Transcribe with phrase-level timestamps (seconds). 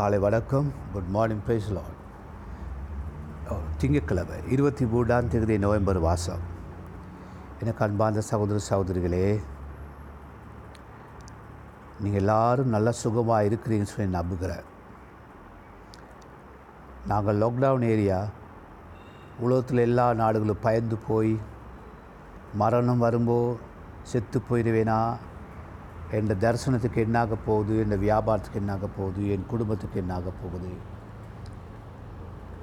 [0.00, 0.68] காலை வணக்கம்.
[0.92, 1.88] Good morning பேசலாம்
[3.46, 6.44] லார்ட் திங்கட்கிழமை இருபத்தி மூன்றாம் தேதி நவம்பர் மாதம்
[7.60, 9.26] எனக்கு அன்பார்ந்த சகோதர சகோதரிகளே
[12.02, 14.64] நீங்கள் எல்லோரும் நல்ல சுகமாக இருக்கிறீங்கன்னு சொல்லி நம்புகிறேன்.
[17.12, 18.20] நாங்கள் லாக்டவுன் ஏரியா
[19.46, 21.34] உலகத்தில் எல்லா நாடுகளும் பயந்து போய்
[22.62, 23.40] மரணம் வரும்போ
[24.12, 25.00] செத்து போயிடுவேனா
[26.12, 30.70] என் தரிசனத்துக்கு என்னாக போகுது என் வியாபாரத்துக்கு என்னாக போகுது என் குடும்பத்துக்கு என்னாக போகுது?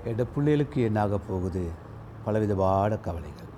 [0.03, 1.63] என் பிள்ளைகளுக்கு என்னாக போகுது?
[2.25, 3.53] பலவிதமான கவலைகள்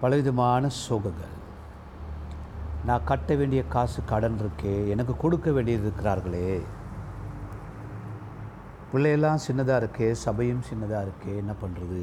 [0.00, 1.36] பலவிதமான சோகங்கள்.
[2.86, 6.60] நான் கட்ட வேண்டிய காசு கடன் இருக்கே எனக்கு கொடுக்க வேண்டியது இருக்கிறார்களே.
[8.92, 12.02] பிள்ளையெல்லாம் சின்னதாக இருக்கே சபையும் சின்னதாக இருக்கே என்ன பண்ணுறது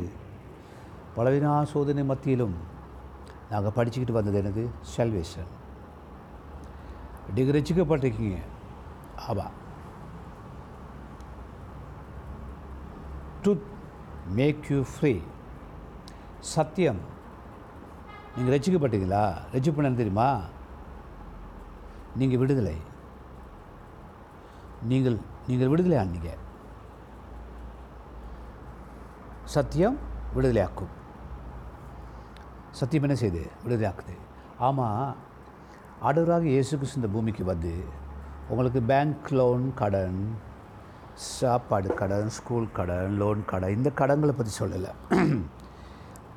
[1.17, 2.55] பலவினா சோதனை மத்தியிலும்
[3.50, 5.52] நாங்கள் படிச்சுக்கிட்டு வந்தது எனது செல்வேஷன்
[7.34, 8.38] நீங்கள் ரசிக்கப்பட்டிருக்கீங்க
[9.28, 9.64] ஆமாம்
[13.44, 13.62] ட்ரூத்
[14.30, 15.22] மேக் யூ ஃப்ரீ
[16.40, 17.14] சத்தியம்
[18.38, 19.34] நீங்கள் ரசிக்கப்பட்டீங்களா?
[19.53, 20.40] ரசிப்பு தெரியுமா?
[22.16, 22.78] நீங்கள் விடுதலை.
[24.81, 26.38] நீங்கள் நீங்கள் விடுதலை ஆனீங்க.
[29.44, 29.98] சத்தியம்
[30.36, 30.94] விடுதலையாக்கும்.
[32.72, 34.18] சத்தியம் என்ன செய்யுது விடுதலையாக்குது.
[34.58, 35.16] ஆமாம்
[36.06, 37.73] ஆண்டவராக இயேசு கிறிஸ்து இந்த பூமிக்கு வந்து
[38.50, 40.20] உங்களுக்கு பேங்க் லோன் கடன்
[41.30, 44.92] சாப்பாடு கடன் ஸ்கூல் கடன் லோன் கடன் இந்த கடன்களை பற்றி சொல்லலை.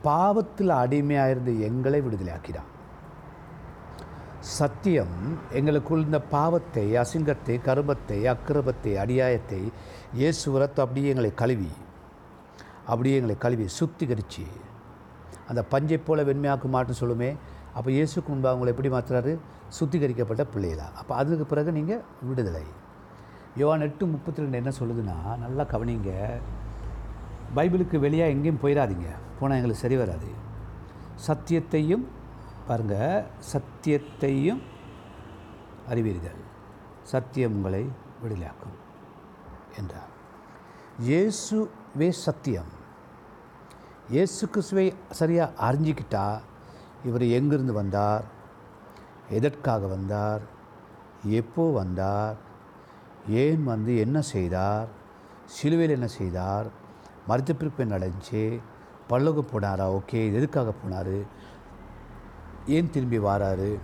[0.02, 2.68] பாவத்தில் அடிமையாக இருந்த எங்களை விடுதலையாக்கிறான்
[4.56, 5.16] சத்தியம்
[5.52, 9.60] எங்களுக்குள் இந்த பாவத்தை அசிங்கத்தை கருமத்தை அக்கிரமத்தை அடியாயத்தை
[10.14, 11.70] இயேசு ரத்தம் அப்படியே எங்களை கழுவி
[12.86, 14.44] அப்படியே எங்களை கழுவி சுத்திகரித்து
[15.48, 17.30] அந்த பஞ்சை போல வெண்மையாக்க மாட்டேன்னு சொல்லுமே
[17.76, 19.32] அப்போ இயேசுக்கு முன்பாக உங்களை எப்படி மாற்றுறாரு
[19.78, 20.86] சுத்திகரிக்கப்பட்ட பிள்ளைகளா.
[21.00, 22.64] அப்போ அதுக்கு பிறகு நீங்கள் விடுதலை.
[23.60, 26.12] யோவான் எட்டு முப்பத்தி ரெண்டு என்ன சொல்லுதுன்னா நல்லா கவனிங்க.
[27.56, 30.30] பைபிளுக்கு வெளியாக எங்கேயும் போயிடாதீங்க போனால் எங்களுக்கு சரி வராது.
[31.28, 32.04] சத்தியத்தையும்
[32.68, 34.60] பாருங்கள் சத்தியத்தையும்
[35.92, 36.40] அறிவீர்கள்.
[37.12, 37.82] சத்தியம் உங்களை
[38.22, 38.76] விடுதலையாக்கும்
[39.80, 40.12] என்றார்.
[41.08, 42.72] இயேசுவே சத்தியம்.
[44.14, 44.86] இயேசு கிறிஸ்துவை
[45.20, 46.44] சரியாக அறிஞ்சிக்கிட்டால்
[47.04, 48.24] இவர் எங்கிருந்து வந்தார்?
[49.28, 50.40] எதற்காக வந்தார்?
[51.24, 52.36] எப்போ வந்தார்?
[53.28, 54.88] ஏன் வந்து என்ன செய்தார்?
[55.44, 56.66] சிலுவையில் என்ன செய்தார்?
[57.26, 58.60] மருத்துவ என்ன நடந்துச்சு
[59.08, 60.00] பல்லோக போனாரா?
[60.00, 61.26] ஓகே எதுக்காக போனார்?
[62.66, 63.78] ஏன் திரும்பி வாராரு?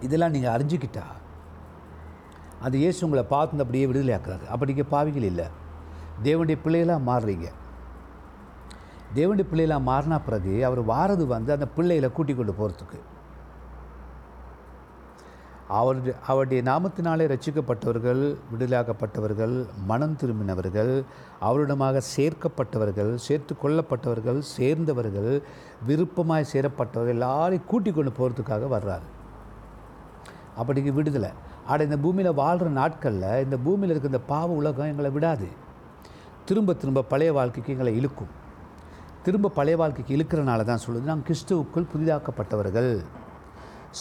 [0.00, 1.02] இதெல்லாம் நீங்கள் அறிஞ்சிக்கிட்டா?
[2.60, 5.44] அது இயேசு உங்களை பார்த்து அப்படியே விடுதலை ஆக்குறாரு அப்போ நீங்கள் பாவிகள் இல்லை.
[6.22, 7.52] தேவனுடைய பிள்ளைகளாக மாறுறீங்க.
[9.14, 13.00] தேவண்டி பிள்ளைகளாக மாறினா பிறகு அவர் வாரது வந்து அந்த பிள்ளைகளை கூட்டிக் கொண்டு போகிறதுக்கு
[15.68, 19.54] அவருடைய அவருடைய நாமத்தினாலே ரட்சிக்கப்பட்டவர்கள் விடுதலாக்கப்பட்டவர்கள்
[19.90, 20.92] மனம் திரும்பினவர்கள்
[21.40, 25.42] அவரிடமாக சேர்க்கப்பட்டவர்கள் சேர்த்து கொள்ளப்பட்டவர்கள் சேர்ந்தவர்கள்
[25.86, 29.08] விருப்பமாய் சேரப்பட்டவர்கள் எல்லாரையும் கூட்டிக் கொண்டு போகிறதுக்காக வர்றாரு.
[30.60, 31.30] அப்படிங்க விடுதலை.
[31.66, 35.48] ஆனால் இந்த பூமியில் வாழ்கிற நாட்களில் இந்த பூமியில் இருக்க இந்த பாவ உலகம் எங்களை விடாது.
[36.44, 38.32] திரும்ப திரும்ப பழைய வாழ்க்கைக்கு எங்களை இழுக்கும்.
[39.26, 41.08] திரும்ப பழைய வாழ்க்கைக்கு இழுக்கிறனால தான் சொல்லுது.
[41.10, 42.92] நாங்கள் கிறிஸ்துவுக்குள் புதிதாக்கப்பட்டவர்கள்.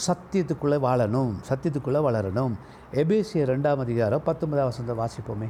[0.06, 1.34] சத்தியத்துக்குள்ளே வாழணும்.
[1.50, 2.54] சத்தியத்துக்குள்ளே வளரணும்.
[3.02, 5.50] எபேசிய ரெண்டாம் அதிகாரம் பத்தொன்பதாம் வசந்த வாசிப்போமே.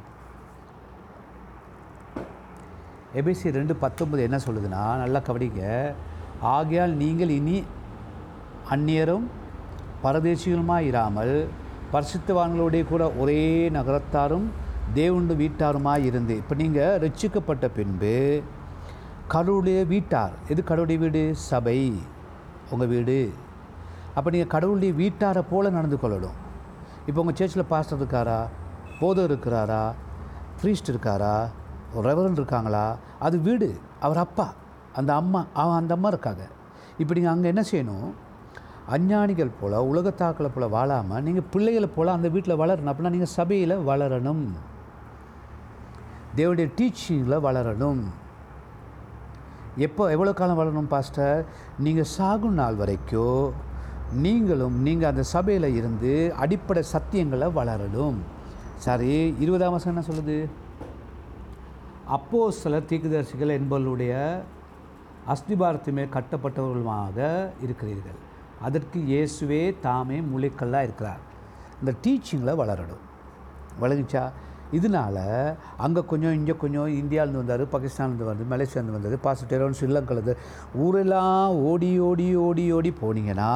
[3.19, 5.63] எபிசி ரெண்டு பத்தொன்பது என்ன சொல்லுதுன்னா நல்லா கவனிங்க.
[6.55, 7.57] ஆகையால் நீங்கள் இனி
[8.73, 9.25] அந்நியரும்
[10.03, 11.35] பரதேசிகளுமாக இராமல்
[11.93, 13.41] பரிசுத்தவான்களுடைய கூட ஒரே
[13.77, 14.47] நகரத்தாரும்
[14.97, 18.15] தேவுண்டு வீட்டாருமாய் இருந்து இப்போ நீங்கள் ரட்சிக்கப்பட்ட பின்பு
[19.33, 20.33] கடவுளுடைய வீட்டார்.
[20.51, 21.21] எது கடவுளுடைய வீடு?
[21.35, 21.79] சபை.
[22.71, 23.33] உங்கள் வீடு.
[24.15, 26.37] அப்போ நீங்கள் கடவுளுடைய வீட்டாரை போல் நடந்து கொள்ளணும்.
[27.05, 28.39] இப்போ உங்கள் சேர்ச்சில் பாஸ்டர் இருக்காரா?
[28.99, 29.83] போதர் இருக்கிறாரா?
[30.61, 31.35] ப்ரீஸ்ட் இருக்காரா?
[32.09, 32.95] ரெவரன் இருக்காங்களா?
[33.19, 33.69] அது வீடு.
[33.99, 34.53] அவர் அப்பா.
[34.93, 36.43] அந்த அம்மா அவன் அந்த அம்மா இருக்காங்க.
[36.97, 38.09] இப்போ நீங்கள் அங்கே என்ன செய்யணும்?
[38.95, 42.91] அஞ்ஞானிகள் போல் உலகத்தாக்களை போல் வாழாமல் நீங்கள் பிள்ளைகளை போல் அந்த வீட்டில் வளரணும்.
[42.93, 44.45] அப்படின்னா நீங்கள் சபையில் வளரணும்.
[46.35, 48.03] தேவனுடைய டீச்சிங்கில் வளரணும்.
[49.77, 51.45] எப்போ எவ்வளோ காலம் வளரணும் பாஸ்டர்?
[51.79, 53.53] நீங்கள் சாகும் நாள் வரைக்கும்
[54.11, 58.17] நீங்களும் நீங்கள் அந்த சபையில் இருந்து அடிப்படை சத்தியங்களை வளரணும்.
[58.77, 60.49] சரி இருபதாம் வருஷம் என்ன சொல்லுது?
[62.05, 64.43] அப்போ சில தீக்குதர்சிகள் என்பவர்களுடைய
[65.33, 68.19] அஸ்திபாரத்துமே கட்டப்பட்டவர்களுமாக இருக்கிறீர்கள்.
[68.61, 71.19] அதற்கு இயேசுவே தாமே முளைக்கல்லாக இருக்கிறார்.
[71.79, 73.03] இந்த டீச்சிங்கில் வளரணும்.
[73.81, 74.31] வளர்ந்துச்சா?
[74.71, 80.35] இதனால் அங்கே கொஞ்சம் இங்கே கொஞ்சம் இந்தியாவிலேருந்து வந்தார் பாகிஸ்தான்லேருந்து வந்தது மலேசியாலேருந்து வந்தது பாசிட்டிவ் ஸ்ரீலங்காலேருந்து
[80.75, 83.51] ஊரெல்லாம் ஓடி ஓடி ஓடி ஓடி போனீங்கன்னா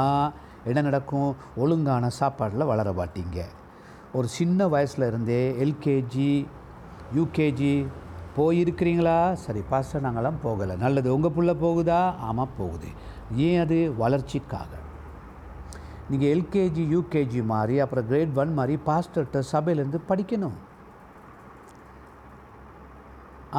[0.64, 1.36] என்ன நடக்கும்?
[1.56, 3.40] ஒழுங்கான சாப்பாட்டில் வளர மாட்டீங்க.
[4.14, 6.46] ஒரு சின்ன வயசில் இருந்தே எல்கேஜி
[7.16, 7.86] யூகேஜி
[8.38, 9.34] போயிருக்கிறீங்களா?
[9.34, 10.78] சரி பாஸ்டர் நாங்களாம் போகலை.
[10.78, 12.16] நல்லது உங்கள் புள்ள போகுதா?
[12.20, 12.88] ஆமாம் போகுது.
[13.36, 13.94] ஏன் அது?
[13.98, 14.72] வளர்ச்சிக்காக.
[16.10, 20.58] நீங்கள் எல்கேஜி யூகேஜி மாதிரி அப்புறம் கிரேட் ஒன் மாதிரி பாஸ்டர்கிட்ட சபையிலேருந்து படிக்கணும்.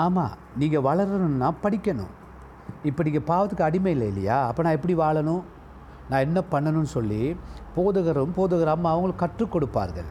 [0.02, 2.12] ஆமாம் நீங்கள் வளரணும்னா படிக்கணும்.
[2.88, 4.38] இப்போ நீங்கள் பாவத்துக்கு அடிமை இல்லை இல்லையா?
[4.48, 5.42] அப்போ நான் எப்படி வாழணும்?
[6.10, 7.22] நான் என்ன பண்ணணும்னு சொல்லி
[7.76, 10.10] போதகரும் போதகர் அம்மா அவங்களுக்கு கற்றுக் கொடுப்பார்கள்.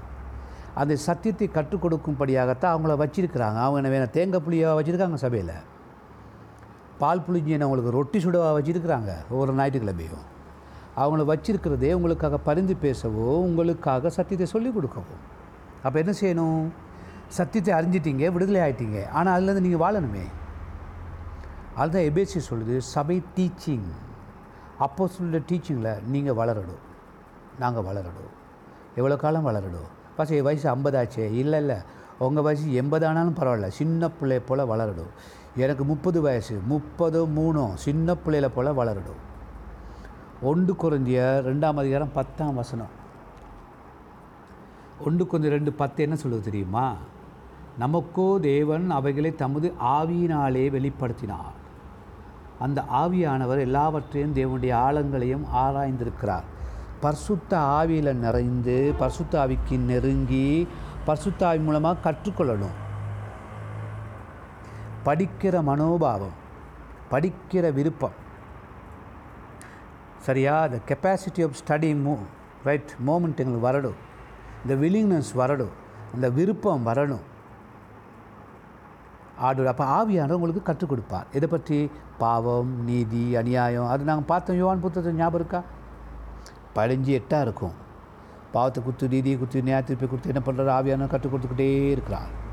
[0.81, 3.59] அந்த சத்தியத்தை கற்றுக் கொடுக்கும்படியாகத்தான் அவங்கள வச்சிருக்கிறாங்க.
[3.65, 5.55] அவங்க என்ன வேணும் தேங்காய் புளியாக வச்சுருக்காங்க சபையில்.
[7.01, 10.25] பால் புளிஞ்சி அவங்களுக்கு ரொட்டி சுடவாக வச்சுருக்கிறாங்க ஒவ்வொரு ஞாயிற்றுக்கிழமையும்.
[11.01, 15.23] அவங்கள வச்சிருக்கிறதே உங்களுக்காக பரிந்து பேசவோ உங்களுக்காக சத்தியத்தை சொல்லிக் கொடுக்கவும்
[15.85, 16.61] அப்போ என்ன செய்யணும்?
[17.27, 19.09] சத்தியத்தை அறிஞ்சிட்டீங்க விடுதலை ஆயிட்டீங்க.
[19.09, 20.25] ஆனால் அதுலேருந்து நீங்கள் வாழணுமே.
[21.75, 23.87] அதுதான் எபேசி சொல்லுது சபை டீச்சிங்
[24.85, 26.83] அப்போ சொல்ல டீச்சிங்கில் நீங்கள் வளரணும்
[27.59, 28.31] நாங்கள் வளரணும்
[28.95, 31.25] எவ்வளோ காலம் வளரடும் பசங்க வயசு ஐம்பதாச்சே.
[31.41, 31.77] இல்லை இல்லை.
[32.17, 33.67] உங்கள் வயசு எண்பது ஆனாலும் பரவாயில்ல.
[33.67, 35.11] சின்ன பிள்ளை போல் வளரடும்
[35.55, 36.55] எனக்கு முப்பது வயசு.
[36.73, 39.21] முப்பது மூணும் சின்ன பிள்ளையில போல் வளரடும்
[40.41, 41.19] ஒன்று குறைஞ்சிய
[41.49, 42.93] ரெண்டாம் அதிகாரம் பத்தாம் வசனம்.
[45.05, 46.95] ஒன்று கொஞ்சம் ரெண்டு பத்து என்ன சொல்லுது தெரியுமா?
[47.79, 51.53] நமக்கோ தேவன் அவைகளை தமது ஆவியினாலே வெளிப்படுத்தினார்.
[52.59, 56.43] அந்த ஆவியானவர் எல்லாவற்றையும் தேவனுடைய ஆழங்களையும் ஆராய்ந்திருக்கிறார்.
[57.01, 60.67] பர்சுத்த ஆவியில் நிறைந்து பர்சுத்த ஆவிக்கு நெருங்கி
[61.07, 62.75] பர்சுத்த ஆவி மூலமாக கற்றுக்கொள்ளணும்.
[65.05, 66.43] படிக்கிற மனோபாவம்
[67.11, 68.23] படிக்கிற விருப்பம்.
[70.19, 70.67] சரியா?
[70.67, 72.17] த கெப்பாசிட்டி ஆஃப் ஸ்டடி மூ
[72.63, 73.93] ரைட் மூமெண்ட் எங்களுக்கு வரணும்.
[74.65, 75.73] இந்த வில்லிங்னஸ் வரணும்.
[76.15, 77.21] இந்த விருப்பம் வரணும்.
[79.37, 81.25] ஆடு அப்போ ஆவியானவர் உங்களுக்கு கற்றுக் கொடுப்பார்.
[81.33, 81.91] இதை பற்றி?
[82.17, 83.87] பாவம் நீதி அநியாயம்.
[83.87, 84.57] அது நாங்கள் பார்த்தோம்.
[84.57, 85.61] யோவான் புத்தகத்தை ஞாபகம் இருக்கா?
[86.75, 87.71] பதினஞ்சு எட்டாக இருக்கும்.
[88.51, 92.43] பாவத்தை குத்து நீதியை குத்து நியாயத்திருப்பை கொடுத்து என்ன பண்ணுறாரு ஆவியானவர் கற்றுக் கொடுத்துக்கிட்டே இருக்கிறார்.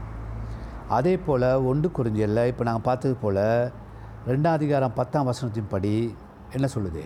[0.89, 3.73] அதே போல் ஒன்று குறிஞ்சல்ல இப்போ நாங்கள் பார்த்தது போல்
[4.27, 6.17] ரெண்டாம் அதிகாரம் பத்தாம் வசனத்தின் படி
[6.51, 7.05] என்ன சொல்லுது?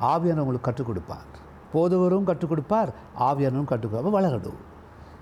[0.00, 1.30] ஆவியானவர் உங்களுக்கு கற்றுக் கொடுப்பார்.
[1.74, 4.24] போதவரும் கற்றுக் கொடுப்பார் ஆவியானவரும் கற்றுக் கொடுப்பார்.
[4.24, 4.60] வளரணும்.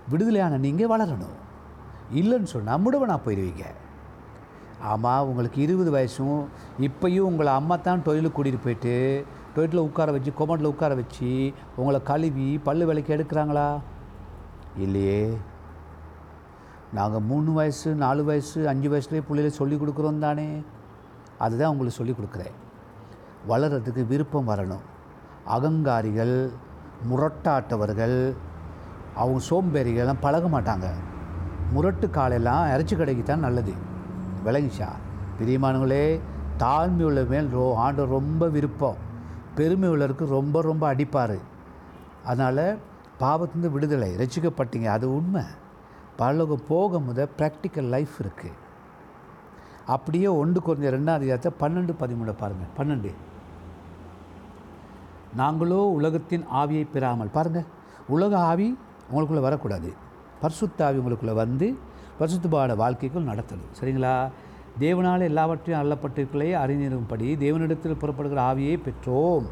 [0.08, 1.36] விடுதலையான நீங்கள் வளரணும்.
[2.14, 3.64] இல்லைன்னு சொன்னால் முடவனாக போயிடுவீங்க
[4.82, 6.44] ஆமாம் உங்களுக்கு இருபது வயசும்
[6.80, 9.24] இப்பையும் உங்களை அம்மா தான் டொயிலுக்கு கூட்டிகிட்டு போயிட்டு
[9.56, 13.78] டொய்லெட்டில் உட்கார வச்சு கொமண்டில் உட்கார வச்சு உங்களை கழுவி பல்லு விலைக்கு எடுக்கிறாங்களா?
[14.76, 15.36] இல்லையே.
[16.94, 20.62] நாங்கள் மூணு வயசு நாலு வயசு அஞ்சு வயசுலேயே பிள்ளைகளை சொல்லி கொடுக்குறோம் தானே.
[21.38, 22.52] அதுதான் உங்களுக்கு சொல்லி கொடுக்குறேன்.
[23.48, 24.84] வளர்கிறதுக்கு விருப்பம் வரணும்.
[25.48, 26.50] அகங்காரிகள்
[27.10, 28.36] முரட்டாட்டவர்கள்
[29.14, 30.86] அவங்க சோம்பேறிகள்லாம் பழக மாட்டாங்க.
[31.74, 33.72] முரட்டு காலெல்லாம் இறைச்சி கடைக்கு தான் நல்லது.
[34.46, 34.88] விளங்கிச்சா?
[35.38, 36.04] பிரியமானங்களே
[36.62, 39.00] தாழ்மை உள்ள மேல் ரோ ஆண்டு ரொம்ப விருப்பம்.
[39.58, 41.38] பெருமை உள்ளருக்கு ரொம்ப ரொம்ப அடிப்பார்.
[42.30, 42.64] அதனால்
[43.20, 45.44] பாவத்துலேருந்து விடுதலை ரசிக்கப்பட்டீங்க அது உண்மை.
[46.20, 48.56] பரலோகம் போக முத ப்ராக்டிக்கல் லைஃப் இருக்குது
[49.94, 53.10] அப்படியே ஒன்று குறைஞ்ச ரெண்டாவது அதிகாரத்தை பன்னெண்டு பதிமூணு பாருங்கள் பன்னெண்டு.
[55.40, 57.70] நாங்களோ உலகத்தின் ஆவியை பெறாமல் பாருங்கள்
[58.14, 58.68] உலக ஆவி
[59.10, 59.90] உங்களுக்குள்ளே வரக்கூடாது.
[60.42, 61.68] பரிசுத்தாவி உங்களுக்குள்ளே வந்து
[62.20, 63.72] பரிசுத்தபாட வாழ்க்கைக்குள் நடத்தணும்.
[63.78, 64.16] சரிங்களா?
[64.84, 69.46] தேவனால் எல்லாவற்றையும் அள்ளப்பட்டிருக்கலே அறிஞரும்படி தேவனிடத்தில் புறப்படுகிற ஆவியை பெற்றோம்.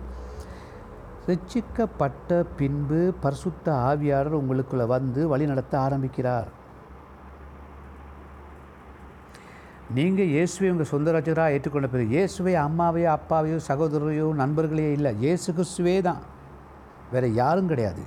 [1.29, 6.51] ரட்சிக்கப்பட்ட பின்பு பரிசுத்த ஆவியாளர் உங்களுக்குள்ளே வந்து வழி நடத்த ஆரம்பிக்கிறார்.
[9.97, 15.97] நீங்கள் இயேசுவை உங்கள் சொந்த ராஜராக ஏற்றுக்கொண்ட பிறகு இயேசுவை அம்மாவையோ அப்பாவையோ சகோதரரையோ நண்பர்களையோ இல்லை இயேசு கிறிஸ்துவே
[16.09, 16.23] தான்.
[17.13, 18.05] வேறு யாரும் கிடையாது.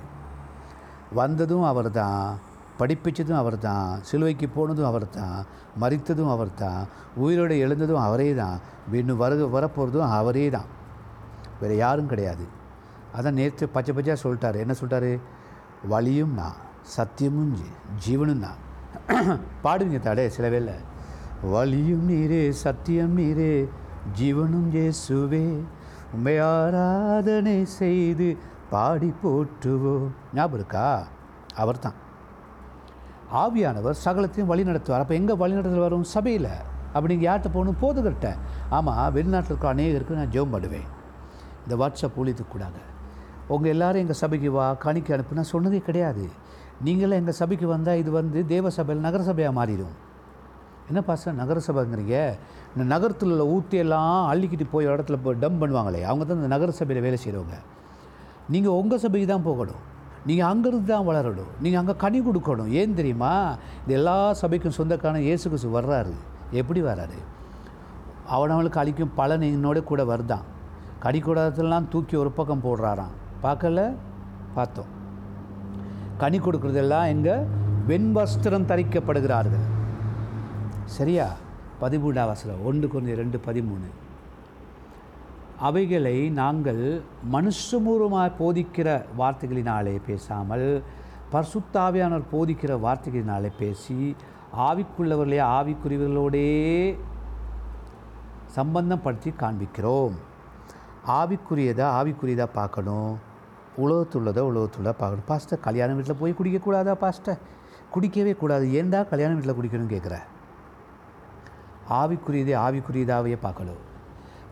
[1.20, 2.24] வந்ததும் அவர் தான்
[2.80, 5.38] படிப்பிச்சதும் அவர் தான் சிலுவைக்கு போனதும் அவர் தான்
[5.82, 6.80] மறித்ததும் அவர் தான்
[7.24, 8.56] உயிரோடு எழுந்ததும் அவரே தான்
[9.00, 10.68] இன்னும் வர வரப்போகிறதும் அவரே தான்
[11.60, 12.44] வேறு யாரும் கிடையாது.
[13.16, 14.56] அதான் நேற்று பச்சை பச்சையாக சொல்லிட்டார்.
[14.64, 15.12] என்ன சொல்லிட்டாரு?
[15.92, 16.58] வழியும் நான்
[16.96, 17.52] சத்தியமும்
[18.04, 18.58] ஜீவனும் தான்
[19.64, 20.76] பாடுவீங்க தாடே சில வேலை
[21.54, 23.52] வழியும் நீரே சத்தியம் நீரே
[24.18, 25.44] ஜீவனும் ஜேசுவே
[26.14, 28.28] உண்மை ஆராதனை செய்து
[28.72, 30.08] பாடி போற்றுவோம்.
[30.36, 30.86] ஞாபகம் இருக்கா?
[31.62, 31.98] அவர் தான்
[33.42, 36.04] ஆவியானவர் சகலத்தையும் வழி நடத்துவார் அப்போ எங்கே வழி நடத்துறது வரும்?
[36.14, 36.52] சபையில்.
[36.94, 37.78] அப்படி நீங்கள் யார்கிட்ட போகணும்?
[37.82, 38.28] போதுகிட்ட
[38.76, 40.88] ஆமாம் வெளிநாட்டில் இருக்க அநேகருக்கு நான் ஜெபம் பண்ணுவேன்.
[41.64, 42.68] இந்த வாட்ஸ்அப் ஊழியத்துக்கு
[43.54, 45.36] உங்கள் எல்லாரும் எங்கள் சபைக்கு வா காணிக்கை அனுப்பு.
[45.38, 46.24] நான் சொன்னதே கிடையாது.
[46.86, 49.94] நீங்களே எங்கள் சபைக்கு வந்தால் இது வந்து தேவசபையில் நகரசபையாக மாறிடும்.
[50.88, 52.16] என்ன பாச நகரசபைங்கிறீங்க?
[52.74, 56.70] இந்த நகரத்தில் உள்ள ஊற்றியெல்லாம் அள்ளிக்கிட்டு போய் ஒரு இடத்துல போய் டம் பண்ணுவாங்களே அவங்க தான் இந்த நகர
[56.80, 57.58] சபையில் வேலை செய்கிறவங்க
[58.54, 59.82] நீங்கள் உங்கள் சபைக்கு தான் போகணும்.
[60.26, 61.50] நீங்கள் அங்கேருந்து தான் வளரணும்.
[61.60, 62.68] நீங்கள் அங்கே கனி கொடுக்கணும்.
[62.68, 63.56] ஏன் தெரியுமா?
[63.80, 66.12] இந்த எல்லா சபைக்கும் சொந்தக்கான இயேசு கிறிஸ்து வர்றாரு.
[66.50, 67.18] எப்படி வர்றாரு?
[68.30, 70.42] அவனவளுக்கு அழிக்கும் பலன் என்னோட கூட வருதான்.
[71.02, 73.14] கடிக்கூடாதெல்லாம் தூக்கி ஒரு பக்கம் போடுறாராம்.
[73.42, 73.94] பார்க்கல?
[74.54, 74.86] பார்த்தோம்.
[76.18, 77.34] கனி கொடுக்குறதெல்லாம் எங்கே?
[77.86, 79.66] வெண்வஸ்திரம் தரிக்கப்படுகிறார்கள்.
[80.84, 81.32] சரியா?
[81.80, 82.64] பதிமூணாம் வசனம்.
[82.64, 83.88] ஒன்று கொஞ்சம் ரெண்டு பதிமூணு.
[85.66, 86.82] அவைகளை நாங்கள்
[87.32, 88.88] மனுஷமூலமாக போதிக்கிற
[89.18, 90.68] வார்த்தைகளினாலே பேசாமல்
[91.32, 93.98] பர்சுத்தாவியானவர் போதிக்கிற வார்த்தைகளினாலே பேசி
[94.68, 96.48] ஆவிக்குள்ளவர்களே ஆவிக்குரியவர்களோடே
[98.56, 100.14] சம்பந்தப்படுத்தி காண்பிக்கிறோம்.
[101.18, 103.12] ஆவிக்குரியதை ஆவிக்குரியதாக பார்க்கணும்.
[103.82, 105.28] உலகத்துள்ளதை உலகத்துள்ள பார்க்கணும்.
[105.32, 107.38] பாஸ்டர் கல்யாண வீட்டில் போய் குடிக்கக்கூடாதா பாஸ்டர்
[107.94, 108.66] குடிக்கவே கூடாது.
[108.80, 110.16] ஏன்டா கல்யாண வீட்டில் குடிக்கணும்னு கேட்குற?
[112.00, 113.80] ஆவிக்குரியதே ஆவிக்குரியதாகவே பார்க்கணும்.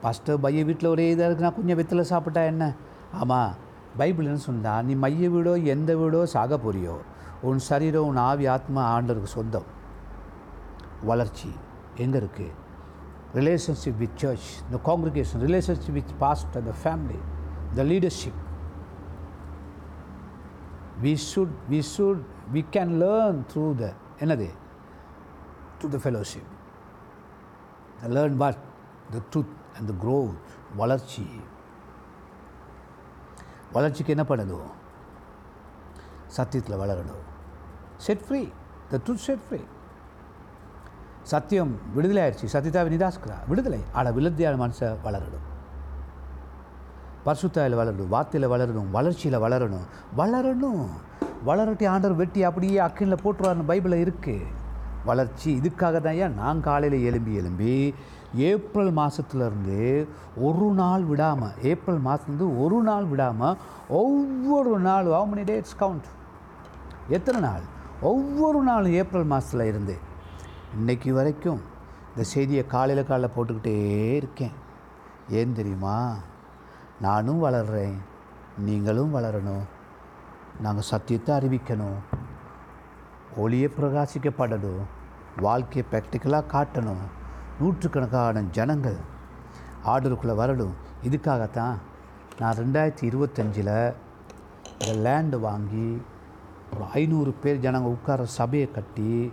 [0.02, 2.64] பாஸ்டர் பைய வீட்டில் ஒரே இதாக இருக்குது நான் கொஞ்சம் வெத்தில் சாப்பிட்டா என்ன?
[3.20, 3.52] ஆமாம்
[4.00, 6.94] பைபிள்னு சொன்னால் நீ மைய வீடோ எந்த வீடோ சாக போறியோ
[7.48, 9.68] உன் சரீரம் உன் ஆவி ஆத்மா ஆண்டருக்கு சொந்தம்.
[11.10, 11.50] வளர்ச்சி
[12.04, 12.54] எங்கே இருக்குது
[13.38, 17.20] relationship with church the congregation relationship with pastor the family
[17.78, 18.40] the leadership
[21.04, 22.22] we should we should
[22.54, 23.92] we can learn through the
[24.24, 24.48] என்னது?
[25.78, 26.50] Through the fellowship
[28.16, 28.60] learn what
[29.14, 30.34] the truth அந்த க்ரோத்
[30.76, 31.30] வளர்ச்சி.
[33.72, 34.70] வளர்ச்சிக்கு என்ன பண்ணணும்?
[36.36, 37.24] சத்தியத்தில் வளரணும்.
[37.96, 38.48] Set free
[38.88, 39.60] the truth set free
[41.22, 43.80] சத்தியம் விடுதலை ஆயிடுச்சு சத்தியத்தாவை நிதாஸ்கிறா விடுதலை.
[43.92, 45.46] ஆனால் விழுத்தியான மனசை வளரணும்.
[47.26, 48.08] பரிசுத்தாயில் வளரணும்.
[48.10, 48.90] வார்த்தையில் வளரணும்.
[48.90, 49.86] வளர்ச்சியில் வளரணும்.
[50.16, 50.86] வளரணும்.
[51.46, 54.46] வளரட்டி ஆண்டவர் வெட்டி அப்படியே அக்கினில் போட்டுருவார்னு பைபிளில் இருக்குது
[55.04, 55.60] வளர்ச்சி.
[55.64, 57.94] இதுக்காக தான் ஏன் நான் காலையில் எலும்பி எலும்பி
[58.34, 63.56] ஏப்ரல் மாதத்துலேருந்து ஒரு நாள் விடாமல் ஏப்ரல் மாதத்துலேருந்து ஒரு நாள் விடாமல்
[63.88, 66.08] ஒவ்வொரு நாள் ஹவு மெனி டேட்ஸ் கவுண்ட்
[67.08, 67.62] எத்தனை நாள்?
[68.00, 69.98] ஒவ்வொரு நாளும் ஏப்ரல் மாதத்தில் இருந்து.
[70.74, 71.60] இன்னைக்கு வரைக்கும்
[72.10, 74.52] இந்த செய்தியை காலையில் காலையில் போட்டுக்கிட்டே இருக்கேன்.
[75.30, 76.16] ஏன் தெரியுமா?
[77.00, 77.98] நானும் வளர்கிறேன்
[78.58, 79.66] நீங்களும் வளரணும்
[80.60, 81.98] நாங்கள் சத்தியத்தை அறிவிக்கணும்
[83.36, 84.84] ஒளியை பிரகாசிக்கப்படணும்
[85.40, 87.04] வாழ்க்கையை ப்ராக்டிக்கலாக காட்டணும்.
[87.60, 88.96] நூற்றுக்கணக்கான ஜனங்கள்
[89.86, 90.72] ஆர்டருக்குள்ளே வரணும்.
[91.02, 91.74] இதுக்காகத்தான்
[92.38, 93.94] நான் ரெண்டாயிரத்தி இருபத்தஞ்சில்
[94.86, 96.02] இந்த லேண்டு வாங்கி
[96.74, 99.32] ஒரு ஐநூறு பேர் ஜனங்க உட்கார சபையை கட்டி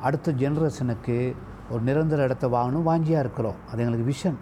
[0.00, 1.36] அடுத்த ஜென்ரேஷனுக்கு
[1.70, 3.54] ஒரு நிரந்தர இடத்த வாங்கணும் வாஞ்சியாக இருக்கிறோம்.
[3.72, 4.34] அது எங்களுக்கு விஷன்.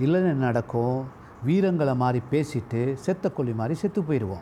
[0.00, 1.06] இல்லைன்னு நடக்கும்?
[1.46, 4.40] வீரங்களை மாதிரி பேசிட்டு செத்த கொல்லி மாதிரி செத்து போயிடுவோம்.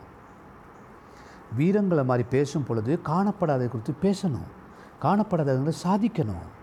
[1.57, 4.47] வீரங்களை மாதிரி பேசும் பொழுது காணப்படாததை குறித்து பேசணும்.
[5.01, 6.54] காணப்படாதவங்களை சாதிக்கணும்.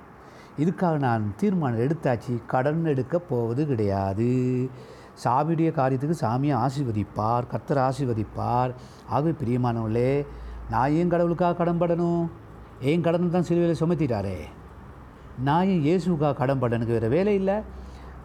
[0.58, 2.46] இதுக்காக நான் தீர்மானம் எடுத்தாச்சு.
[2.46, 4.70] கடன் எடுக்க போவது கிடையாது.
[5.24, 8.72] சாமியுடைய காரியத்துக்கு சாமியை ஆசீர்வதிப்பார் கர்த்தர் ஆசீர்வதிப்பார்.
[9.08, 10.26] ஆகவே பிரியமானவர்களே
[10.70, 12.30] நான் ஏன் கடவுளுக்காக கடன்படணும்
[12.80, 14.38] ஏன் கடன் தான் சிலுவையில் சுமத்திட்டாரே?
[15.44, 17.56] நான் ஏன் இயேசுக்காக கடன்படனுக்கு வேறு வேலை இல்லை.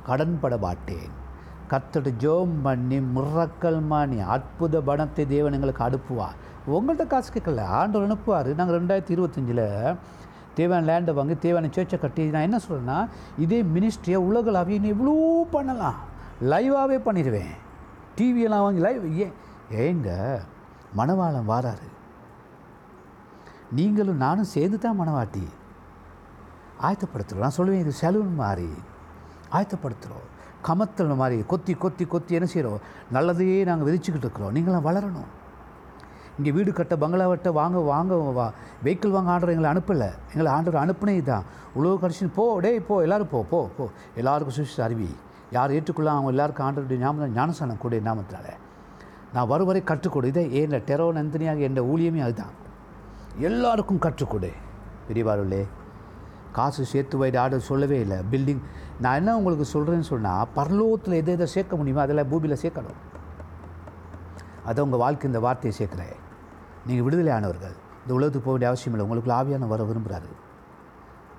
[0.04, 1.26] கடன் பட மாட்டேன்.
[1.72, 6.38] கத்தோட ஜோம் பண்ணி முறக்கல் மாணி அற்புத பணத்தை தேவன் எங்களுக்கு அனுப்புவார்.
[6.68, 8.56] உங்கள்கிட்ட காசு கேட்கல ஆண்டவர் அனுப்புவார்.
[8.56, 9.96] நாங்கள் ரெண்டாயிரத்தி இருபத்தஞ்சில்
[10.60, 12.98] தேவையான லேண்டை வாங்கி தேவையான சேர்ச்சை கட்டி நான் என்ன சொல்கிறேன்னா
[13.46, 15.16] இதே மினிஸ்ட்ரியை உலகளாவிய நீ இவ்வளோ
[15.56, 16.00] பண்ணலாம்.
[16.52, 17.54] லைவாகவே பண்ணிடுவேன்
[18.18, 19.36] டிவியெல்லாம் வாங்கி லைவ் ஏன்
[19.84, 20.10] ஏங்க
[20.98, 21.88] மணவாளம் வாராரு.
[23.78, 25.46] நீங்களும் நானும் சேர்ந்து தான் மணவாட்டி.
[26.88, 28.70] ஆயத்தப்படுத்துகிறோம் நான் சொல்லுவேன் இது செலவுன்னு மாதிரி.
[29.58, 30.28] ஆயத்தப்படுத்துகிறோம்
[30.68, 32.80] கமத்தல் மாதிரி கொத்தி கொத்தி கொத்தி என்ன செய்கிறோம்
[33.16, 34.56] நல்லதையே நாங்கள் விதிச்சுக்கிட்டு இருக்கிறோம்.
[34.56, 35.30] நீங்களாம் வளரணும்.
[36.38, 38.48] இங்கே வீடு கட்ட பங்களாவட்ட வாங்க வாங்க வா.
[38.86, 40.10] வெஹிக்கிள் வாங்க ஆர்டர் எங்களை அனுப்பலை.
[40.34, 41.46] எங்களை ஆர்டர் அனுப்புனே தான்
[41.78, 43.86] உழவு கடைசி போ டேய் போ எல்லோரும் போ போ போ.
[44.20, 45.10] எல்லாருக்கும் சுவிச்சு அறிவி.
[45.56, 48.48] யார் ஏற்றுக்கொள்ள அவங்க எல்லாருக்கும் ஆண்டருடைய ஞாபகம் ஞானசானம் கூட நாமத்தினால.
[49.34, 50.30] நான் வருவரை கற்றுக்கொடு.
[50.34, 52.54] இதே ஏன் டெரோ நந்தினியாக என்ற ஊழியமே அதுதான்.
[53.50, 54.52] எல்லாருக்கும் கற்றுக்கொடு.
[55.08, 55.62] பெரியவாருள்ளே
[56.58, 58.20] காசு சேர்த்து வைடு ஆர்டர் சொல்லவே இல்லை.
[58.32, 58.62] பில்டிங்
[59.04, 63.02] நான் என்ன உங்களுக்கு சொல்கிறேன்னு சொன்னால் பரலோகத்தில் எதை எதை சேர்க்க முடியுமோ அதில் பூமியில் சேர்க்கணும்.
[64.70, 66.16] அதை உங்கள் வாழ்க்கை இந்த வார்த்தையை சேர்க்குறேன்.
[66.88, 70.30] நீங்கள் விடுதலை ஆனவர்கள் இந்த உலகத்துக்கு போக வேண்டிய அவசியம் இல்லை உங்களுக்கு ஆவியான வர விரும்புகிறாரு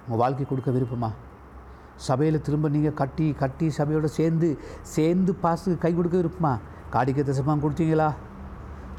[0.03, 1.11] உங்கள் வாழ்க்கை கொடுக்க விருப்பமா?
[2.07, 4.49] சபையில் திரும்ப நீங்கள் கட்டி கட்டி சபையோடு சேர்ந்து
[4.95, 6.53] சேர்ந்து பாசுக்கு கை கொடுக்க விருப்பமா?
[6.95, 8.09] காடிக்க தசமாக கொடுத்தீங்களா?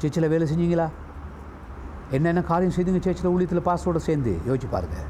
[0.00, 0.86] சர்ச்சில் வேலை செஞ்சீங்களா?
[2.16, 4.32] என்னென்ன காரியம் செய்துங்க சர்ச்சில் ஊழியத்தில் பாஸோடு சேர்ந்து?
[4.48, 5.08] யோசிச்சு பாருங்கள்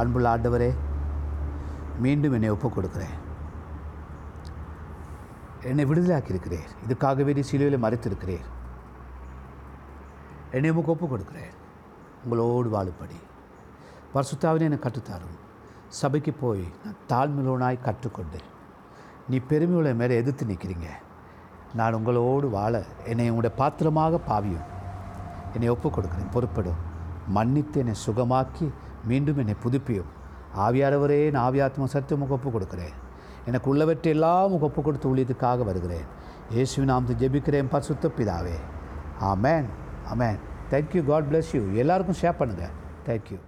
[0.00, 0.70] அன்புள்ள ஆண்டவரே
[2.04, 3.14] மீண்டும் என்னை ஒப்புக் கொடுக்குறேன்.
[5.70, 8.44] என்னை விடுதலாக்கியிருக்கிறேன் இதுக்காகவே நீ சிலுவையில் மறைத்திருக்கிறேன்
[10.52, 11.52] என்னை உமக்கு ஒப்புக் கொடுக்குறேன்
[12.24, 13.18] உங்களோடு வாழுப்படி
[14.14, 15.36] பரிசுத்தாவினை என்னை கற்றுத்தாரும்.
[16.00, 18.40] சபைக்கு போய் நான் தாழ்மையுள்ளவனாய் கற்றுக்கொண்டு
[19.28, 20.88] நீ பெருமையுள்ள மேலே எதிர்த்து நிற்கிறீங்க.
[21.74, 22.72] நான் உங்களோடு வாழ
[23.04, 24.66] என்னை உங்களுடைய பாத்திரமாக பாவியும்.
[25.52, 26.80] என்னை ஒப்புக் கொடுக்குறேன் பொறுப்படும்
[27.28, 28.66] மன்னித்து என்னை சுகமாக்கி
[29.04, 30.10] மீண்டும் என்னை புதுப்பியும்.
[30.56, 32.96] ஆவியானவரே நான் ஆவியாத்மா சத்து உமக்கு ஒப்புக் கொடுக்குறேன்
[33.46, 36.08] எனக்கு உள்ளவற்றை எல்லாம் ஒப்புக் கொடுத்து ஊழியத்துக்காக வருகிறேன்.
[36.50, 38.56] இயேசுவின் நாம் ஜெபிக்கிறேன் பரிசுத்த பிதாவே.
[39.20, 39.68] ஆமேன்.
[40.10, 40.38] ஆமேன்
[40.70, 42.72] thank you God bless you எல்லாருக்கும் ஷேர் பண்ணுங்கள்
[43.06, 43.38] தேங்க்யூ